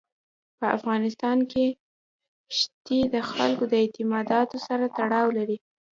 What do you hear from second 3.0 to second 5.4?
د خلکو د اعتقاداتو سره تړاو